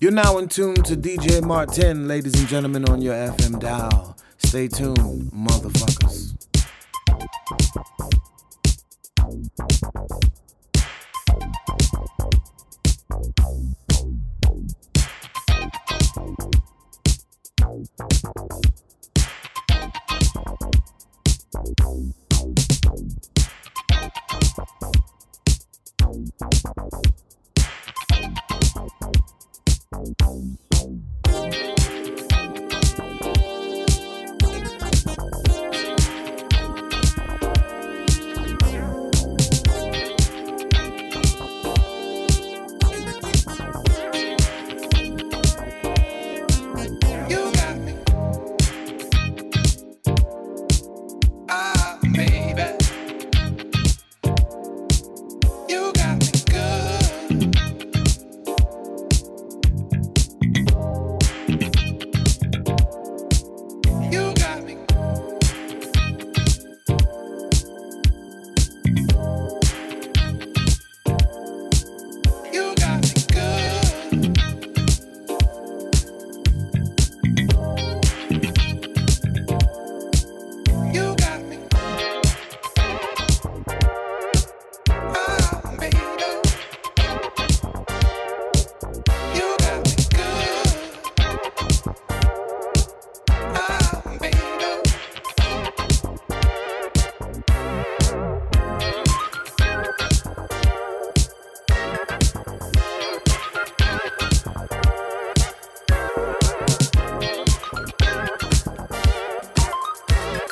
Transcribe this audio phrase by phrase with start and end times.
[0.00, 4.16] You're now in tune to DJ Martin, ladies and gentlemen, on your FM dial.
[4.38, 6.34] Stay tuned, motherfuckers.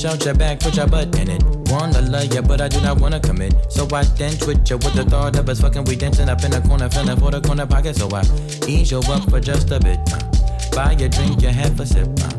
[0.00, 1.42] Push out your back, put your butt in it.
[1.70, 3.52] Wanna love ya, but I do not wanna commit.
[3.70, 5.84] So I then twitch ya with the thought of us fucking.
[5.84, 7.96] We dancing up in the corner, feeling for the corner pocket.
[7.96, 8.22] So I
[8.66, 10.00] ease you up for just a bit.
[10.10, 10.18] Uh.
[10.72, 12.08] Buy a drink, you have a sip.
[12.18, 12.32] Uh.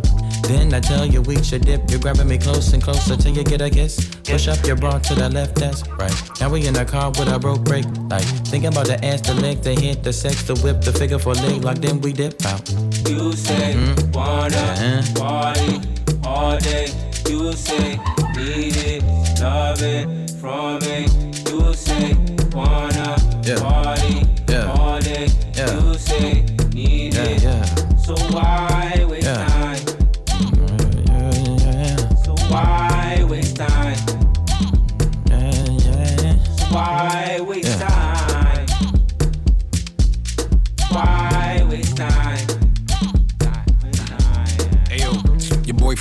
[0.47, 1.87] Then I tell you we should dip.
[1.91, 4.09] You're grabbing me close and closer till you get a kiss.
[4.23, 6.17] Push up your bra to the left, that's right.
[6.39, 8.25] Now we in the car with a broke brake light.
[8.49, 11.35] Thinking about the ass, the leg, the hit, the sex, the whip, the figure for
[11.35, 11.77] leg lock.
[11.77, 12.67] Then we dip out.
[13.07, 14.11] You say mm-hmm.
[14.13, 15.13] wanna uh-huh.
[15.13, 15.79] party
[16.25, 17.00] all day.
[17.31, 17.97] You say
[18.35, 19.03] need it,
[19.39, 21.07] love it from me.
[21.47, 22.13] You say
[22.51, 23.55] wanna yeah.
[23.55, 24.73] party yeah.
[24.73, 25.29] all day.
[25.55, 25.79] Yeah.
[25.79, 26.40] You say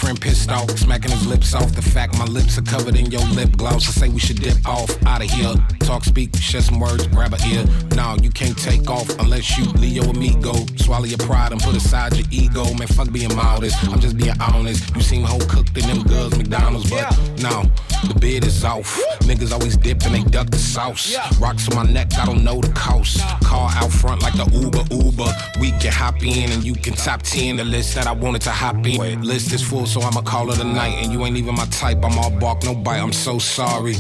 [0.01, 1.75] boyfriend pissed off, smacking his lips off.
[1.75, 3.89] The fact my lips are covered in your lip gloss.
[3.89, 5.55] I say we should dip off out of here.
[5.81, 7.65] Talk, speak, share some words, grab a ear.
[7.95, 10.53] Nah, you can't take off unless you Leo amigo.
[10.77, 12.65] Swallow your pride and put aside your ego.
[12.75, 13.77] Man, fuck being modest.
[13.89, 14.95] I'm just being honest.
[14.95, 17.05] You seem whole cooked in them girls, McDonald's, but
[17.43, 17.65] no.
[18.09, 18.99] The bid is off.
[19.21, 21.17] Niggas always dip and they duck the sauce.
[21.39, 23.21] Rocks on my neck, I don't know the cost.
[23.45, 25.33] Car out front like the Uber Uber.
[25.61, 28.51] We can hop in and you can top 10 the list that I wanted to
[28.51, 29.23] hop in.
[29.23, 30.95] List is full, so I'ma call it a night.
[31.03, 31.99] And you ain't even my type.
[32.05, 33.01] I'm all bark, no bite.
[33.01, 33.95] I'm so sorry.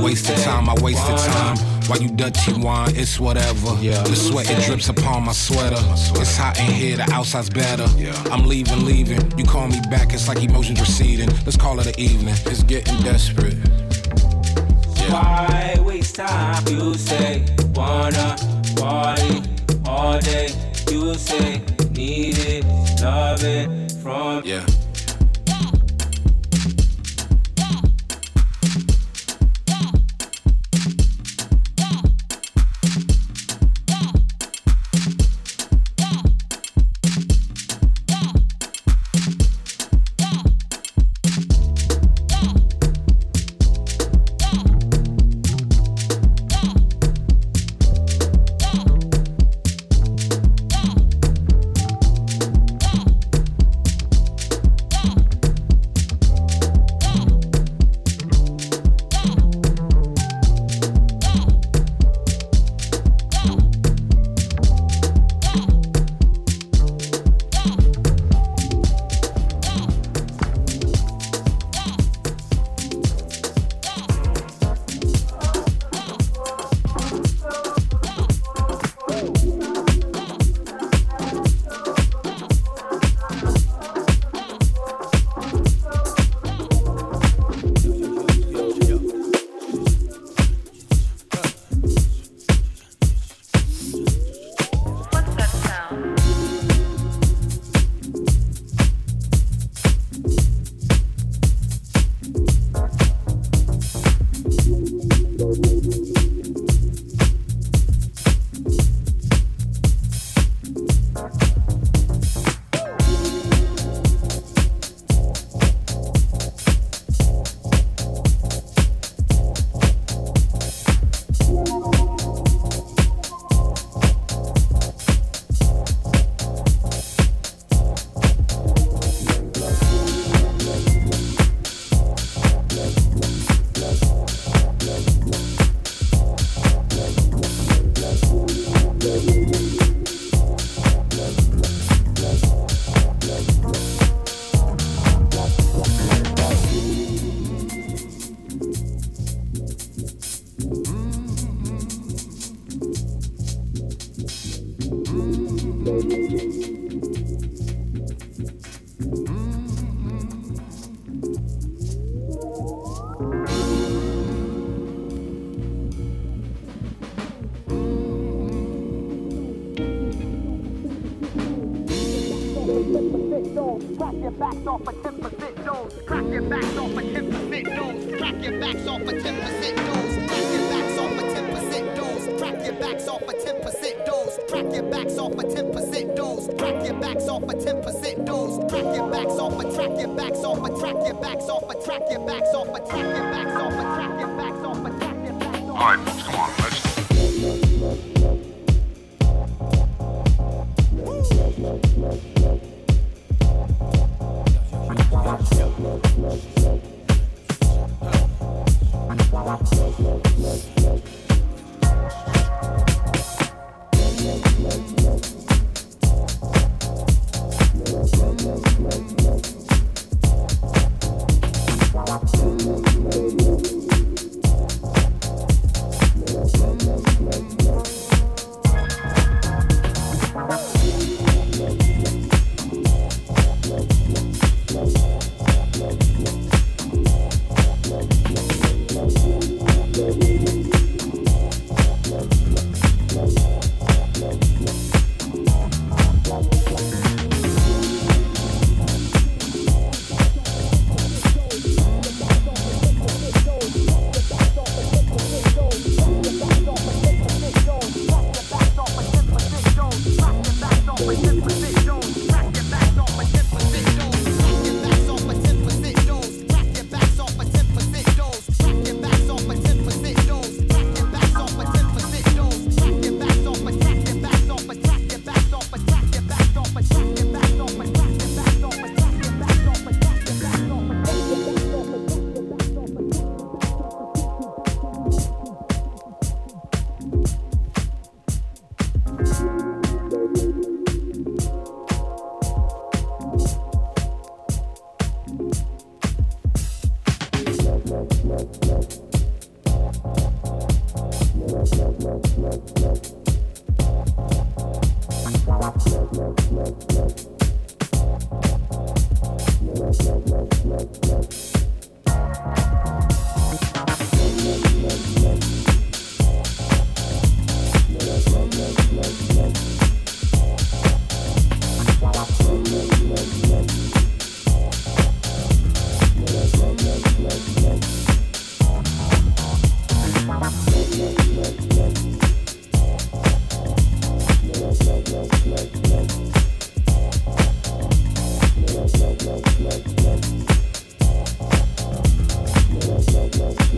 [0.00, 1.56] Wasted time, I wasted time.
[1.88, 3.76] While you dirty wine, it's whatever.
[3.80, 4.02] Yeah.
[4.02, 5.76] The sweat it drips upon my sweater.
[6.20, 7.86] It's hot in here, the outside's better.
[7.96, 8.14] Yeah.
[8.30, 9.20] I'm leaving, leaving.
[9.38, 11.28] You call me back, it's like emotions receding.
[11.44, 12.34] Let's call it an evening.
[12.46, 13.56] It's getting desperate.
[14.96, 15.12] Yeah.
[15.12, 16.66] Why waste time?
[16.68, 18.36] You say wanna
[18.76, 19.42] party
[19.84, 20.50] all day.
[20.90, 22.64] You say need it,
[23.02, 24.64] love it from yeah.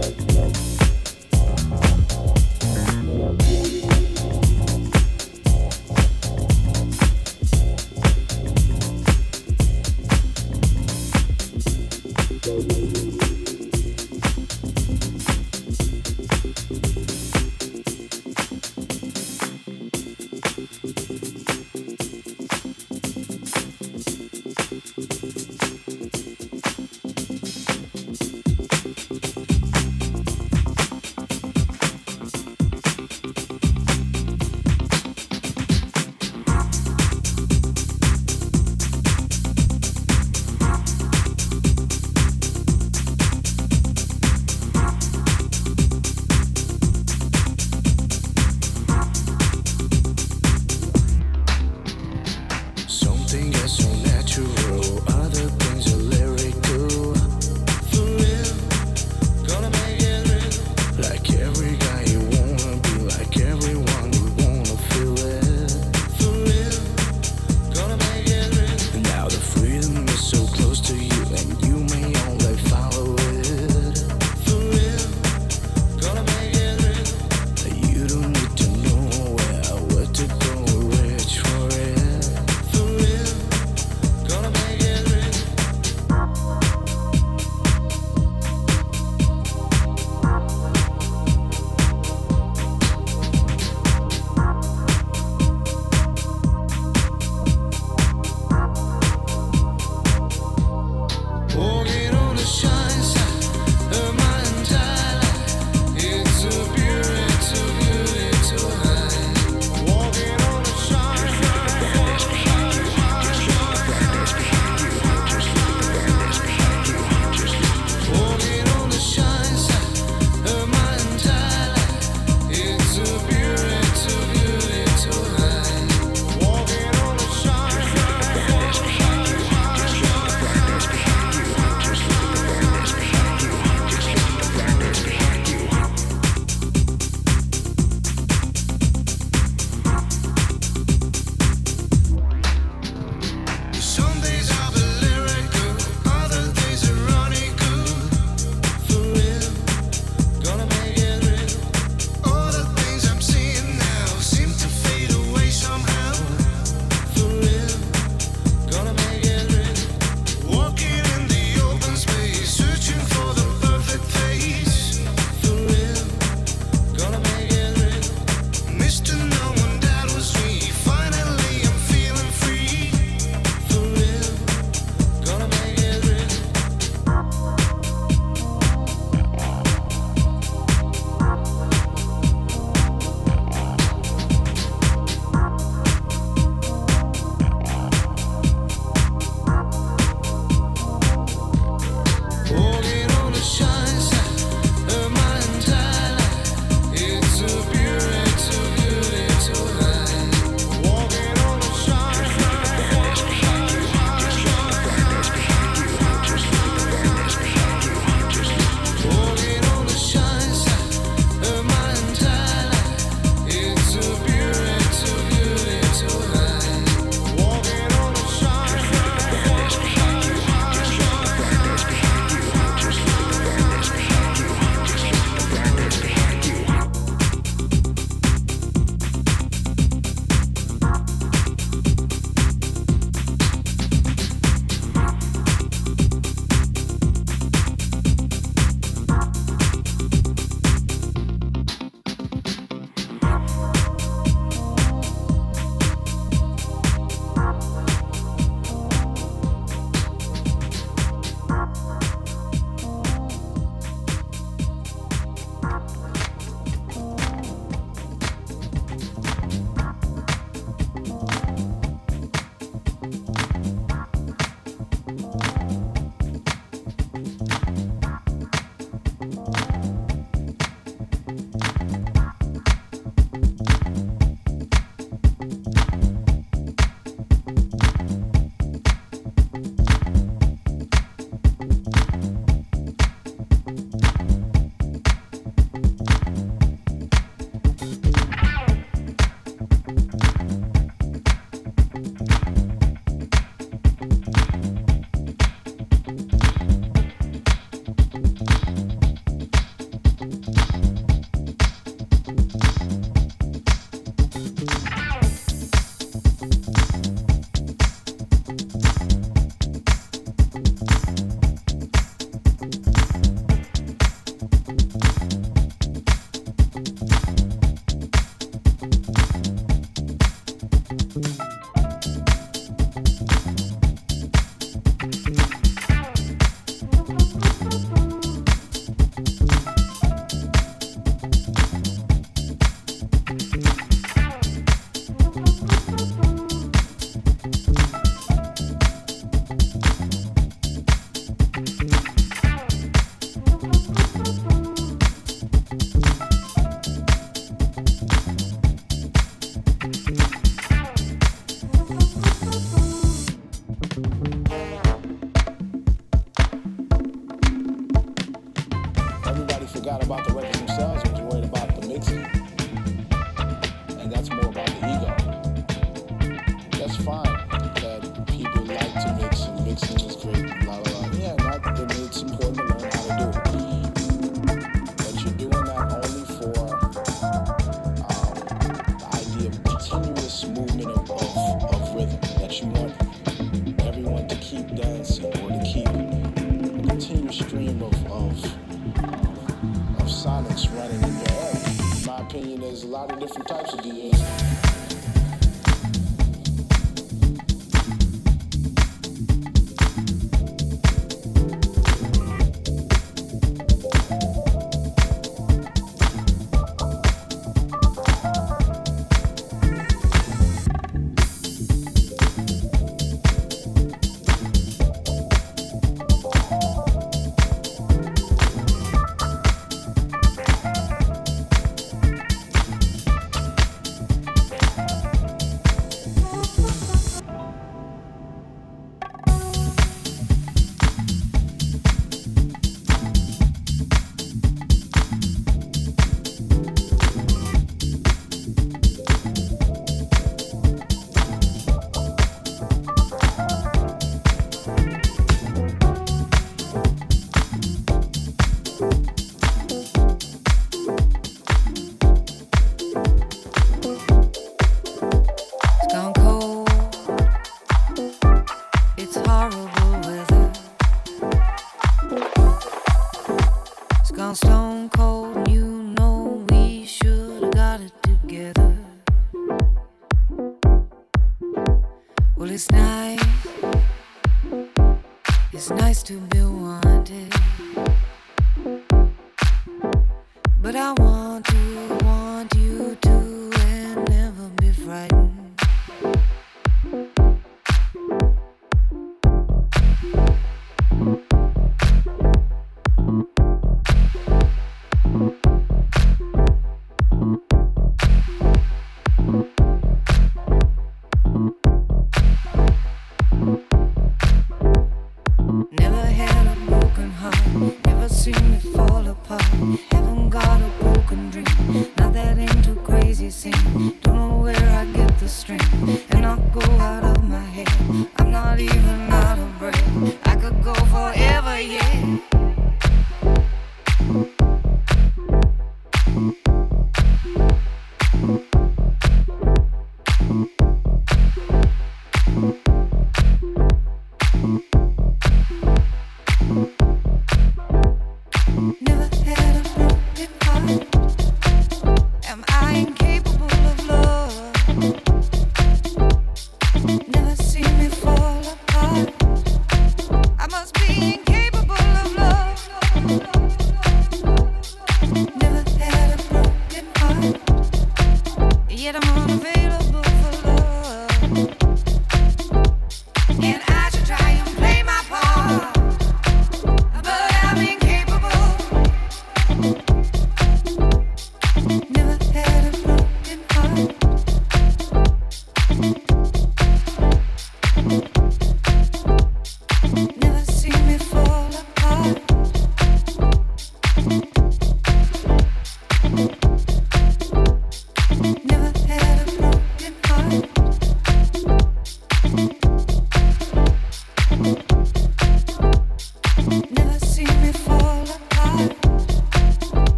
[0.00, 0.49] love, love.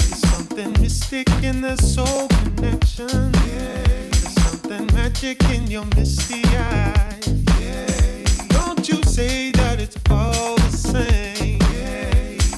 [0.00, 3.30] Something mystic in the soul connection.
[3.32, 7.44] There's something magic in your misty eyes.
[8.48, 11.58] Don't you say that it's all the same.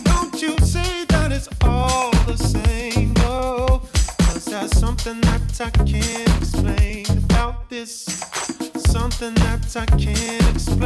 [0.04, 3.12] Don't you say that it's all the same.
[3.18, 3.82] Oh.
[4.46, 8.04] There's something that I can't explain about this.
[8.76, 10.79] Something that I can't explain.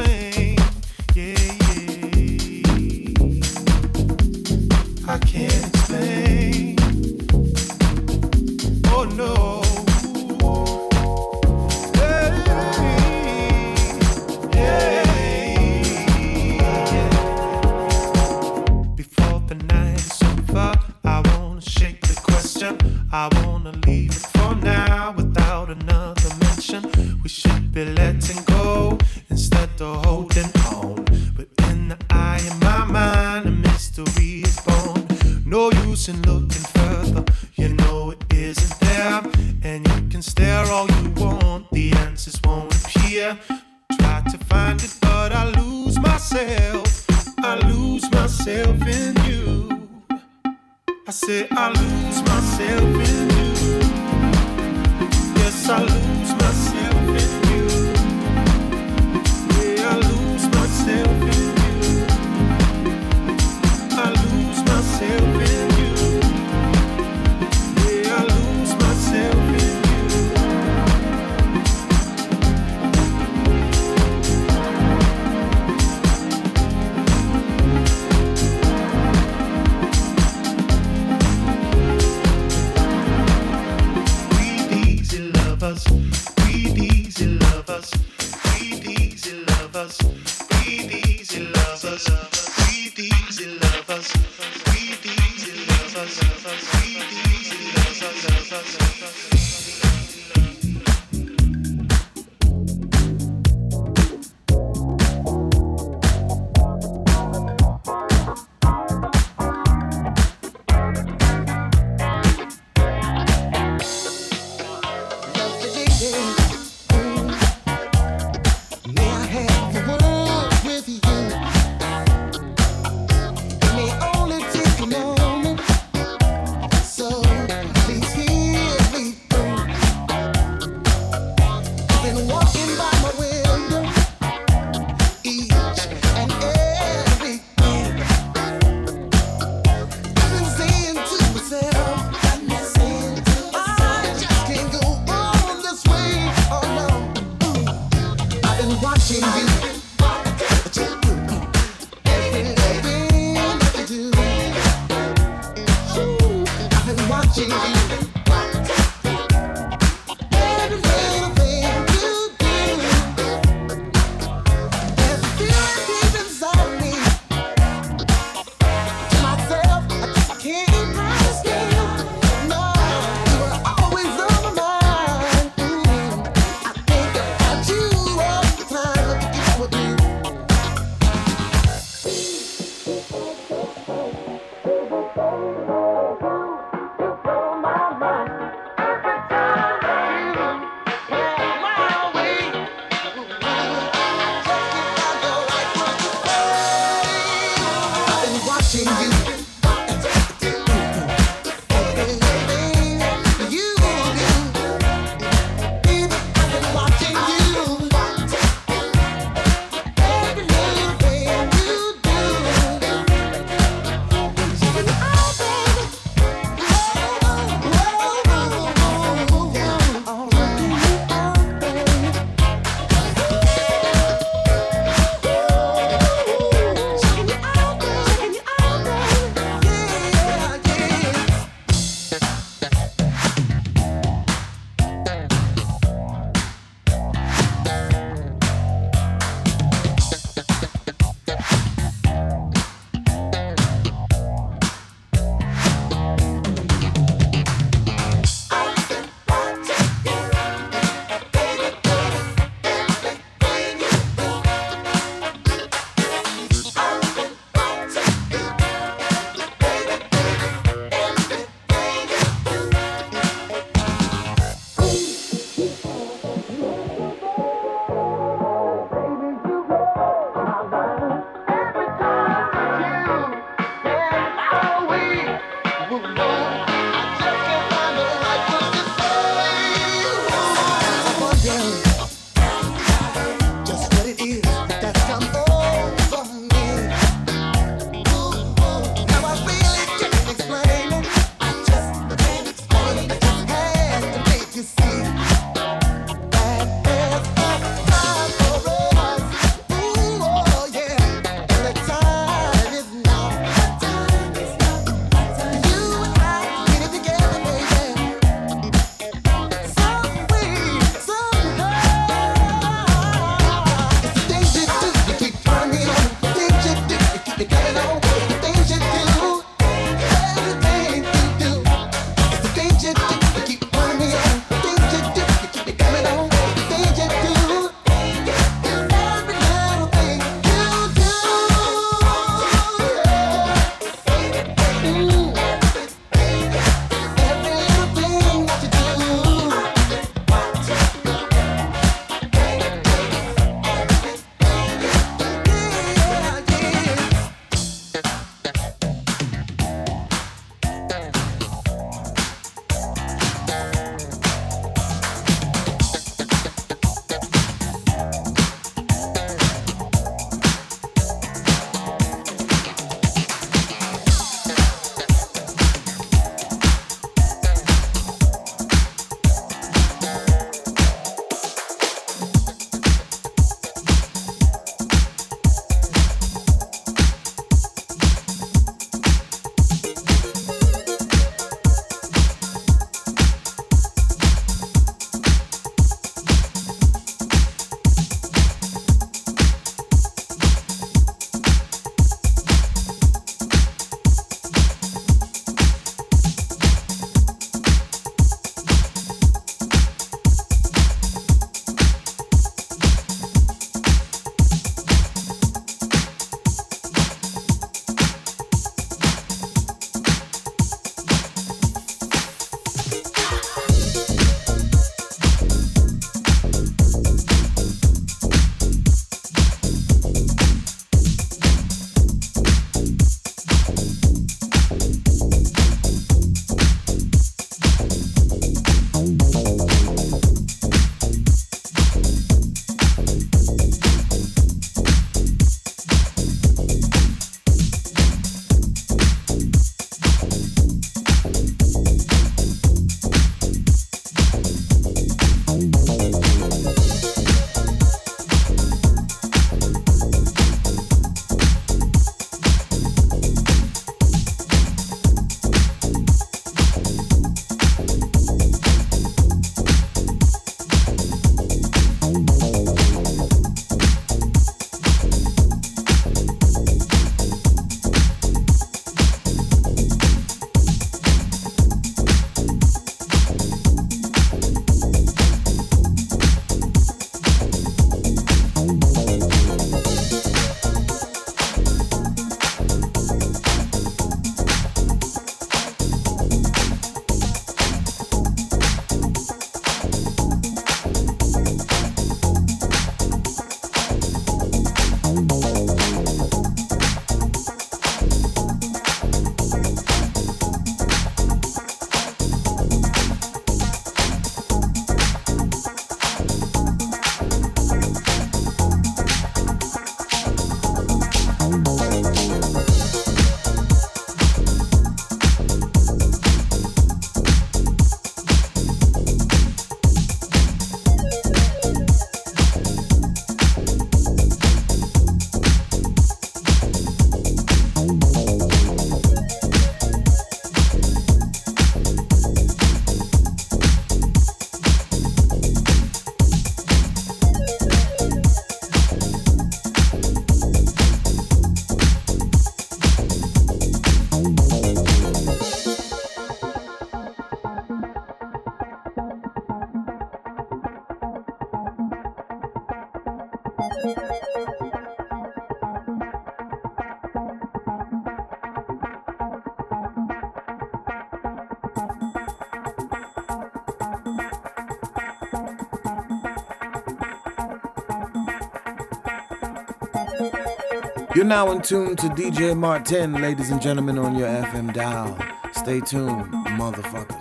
[571.14, 575.16] You're now in tune to DJ Martin, ladies and gentlemen, on your FM dial.
[575.52, 577.13] Stay tuned, motherfuckers.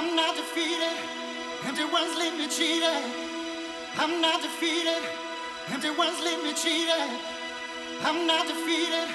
[0.00, 0.96] I'm not defeated,
[1.66, 3.04] Empty the ones leave me cheated.
[3.98, 4.96] I'm not defeated,
[5.68, 7.20] Empty the ones leave me cheated.
[8.00, 9.08] I'm not defeated,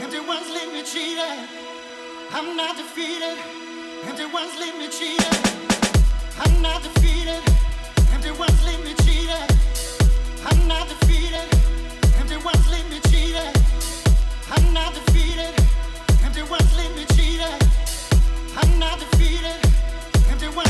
[0.00, 1.36] Empty the ones leave me cheated.
[2.32, 3.36] I'm not defeated,
[4.08, 5.36] Empty the ones leave me cheated.
[6.40, 7.44] I'm not defeated,
[8.14, 9.44] Empty the ones leave me cheated.
[10.48, 11.52] I'm not defeated,
[12.16, 13.52] and ones leave me cheated.
[14.50, 15.52] I'm not defeated,
[16.24, 17.60] and ones leave me cheated.
[18.56, 19.63] I'm not defeated.
[20.56, 20.64] I'm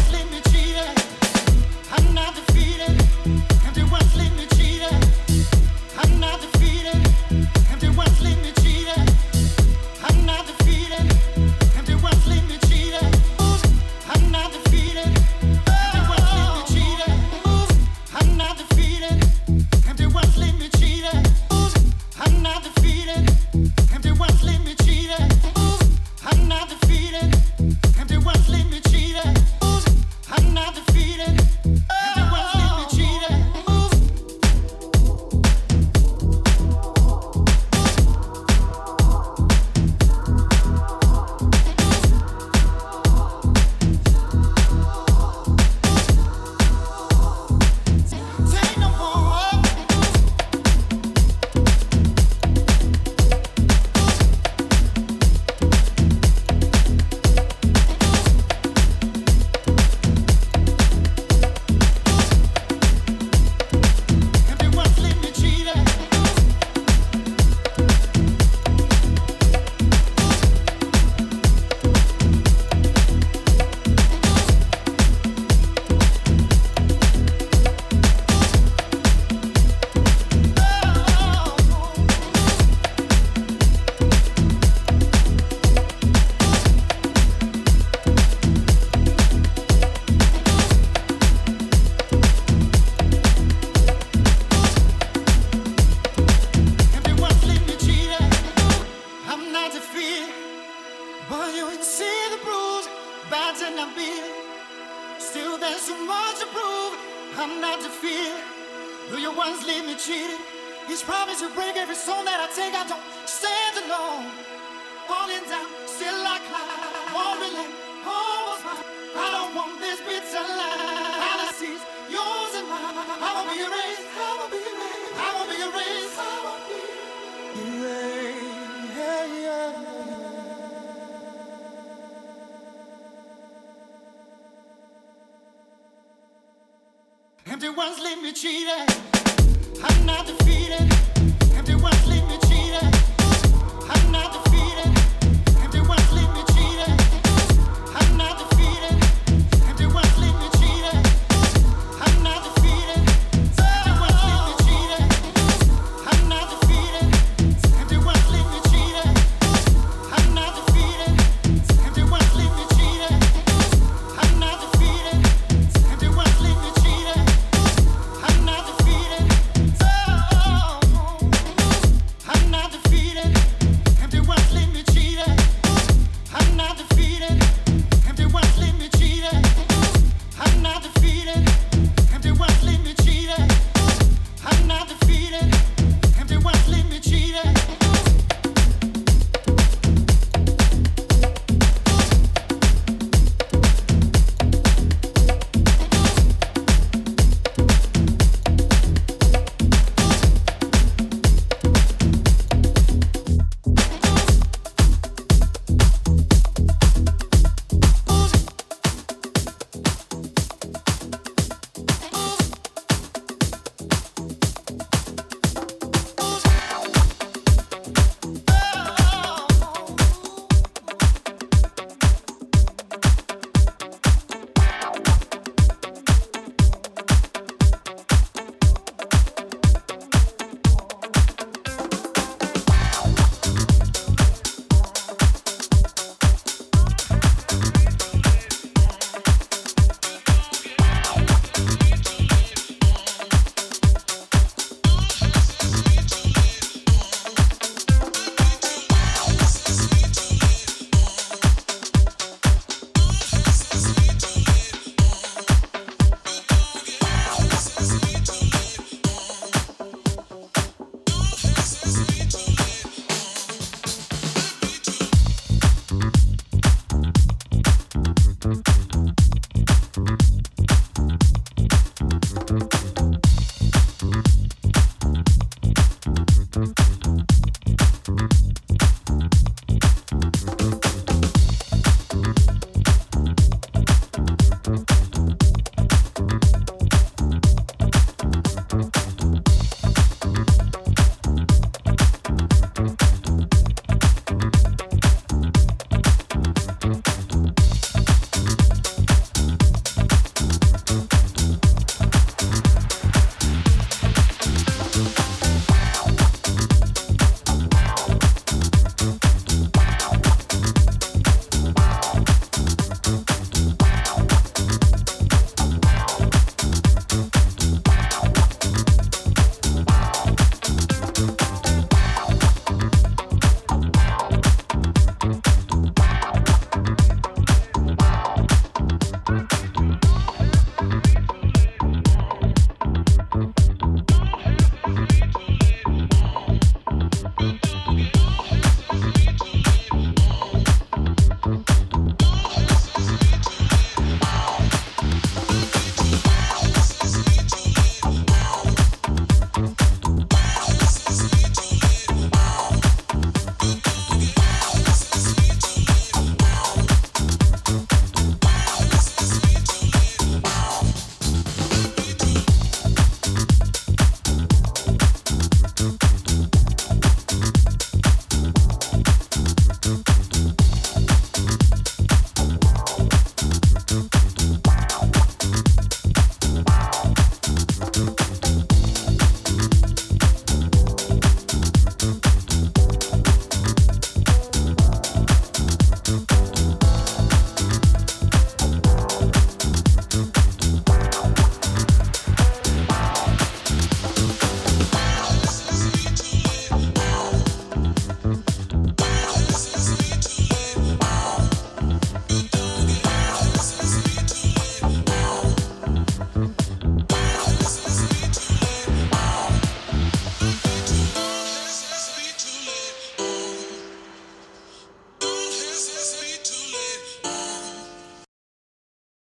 [6.20, 6.53] not defeated.